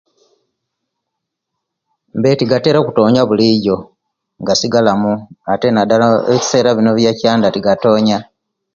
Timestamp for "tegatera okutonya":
2.39-3.21